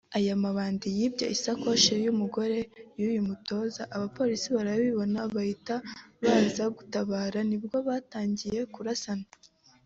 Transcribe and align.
Aya 0.17 0.33
mabandi 0.43 0.87
yibye 0.97 1.25
isakoshi 1.35 1.93
y’umugore 2.05 2.57
w’uyu 2.99 3.21
mutoza 3.29 3.81
abapolisi 3.95 4.47
barabibona 4.55 5.17
bahita 5.35 5.75
baza 6.23 6.65
gutabara 6.77 7.39
nibwo 7.49 7.77
batangiye 7.87 8.61
kurasana 8.75 9.27